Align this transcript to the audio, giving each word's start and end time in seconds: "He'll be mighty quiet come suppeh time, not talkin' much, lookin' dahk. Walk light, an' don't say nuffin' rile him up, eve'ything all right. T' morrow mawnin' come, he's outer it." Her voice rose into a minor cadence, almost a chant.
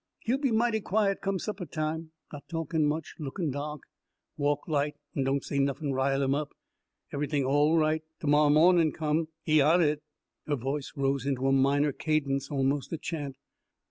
"He'll 0.21 0.39
be 0.39 0.51
mighty 0.51 0.81
quiet 0.81 1.21
come 1.21 1.37
suppeh 1.37 1.69
time, 1.69 2.09
not 2.33 2.49
talkin' 2.49 2.87
much, 2.87 3.13
lookin' 3.19 3.51
dahk. 3.51 3.81
Walk 4.35 4.67
light, 4.67 4.95
an' 5.15 5.25
don't 5.25 5.43
say 5.43 5.59
nuffin' 5.59 5.93
rile 5.93 6.23
him 6.23 6.33
up, 6.33 6.53
eve'ything 7.13 7.45
all 7.45 7.77
right. 7.77 8.01
T' 8.19 8.25
morrow 8.27 8.49
mawnin' 8.49 8.93
come, 8.93 9.27
he's 9.43 9.61
outer 9.61 9.83
it." 9.83 10.03
Her 10.47 10.55
voice 10.55 10.93
rose 10.95 11.27
into 11.27 11.45
a 11.47 11.51
minor 11.51 11.91
cadence, 11.91 12.49
almost 12.49 12.91
a 12.91 12.97
chant. 12.97 13.37